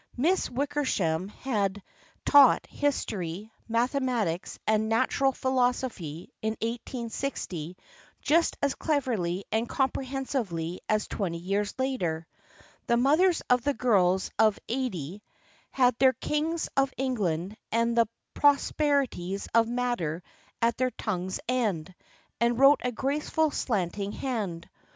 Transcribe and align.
Miss 0.17 0.49
Wickersham 0.49 1.27
had 1.27 1.75
THE 1.75 1.81
FRIENDSHIP 1.81 1.93
OF 1.93 2.35
ANNE 2.37 2.41
23 2.41 2.41
taught 2.41 2.65
history, 2.89 3.51
mathematics 3.67 4.57
and 4.65 4.89
natural 4.89 5.31
philos 5.31 5.81
ophy 5.81 6.31
in 6.41 6.53
1860 6.53 7.77
just 8.19 8.57
as 8.63 8.73
cleverly 8.73 9.45
and 9.51 9.69
comprehensively 9.69 10.81
as 10.89 11.07
twenty 11.07 11.37
years 11.37 11.75
later. 11.77 12.25
The 12.87 12.97
mothers 12.97 13.43
of 13.47 13.63
the 13.63 13.75
girls 13.75 14.31
of 14.39 14.57
'80 14.67 15.21
had 15.69 15.95
their 15.99 16.13
Kings 16.13 16.67
of 16.75 16.91
England 16.97 17.55
and 17.71 17.95
the 17.95 18.07
Proper 18.33 19.05
ties 19.05 19.47
of 19.53 19.67
Matter 19.67 20.23
at 20.63 20.77
their 20.77 20.89
tongue's 20.89 21.39
end, 21.47 21.93
and 22.39 22.57
wrote 22.57 22.81
a 22.83 22.91
graceful 22.91 23.51
slanting 23.51 24.13
hand. 24.13 24.67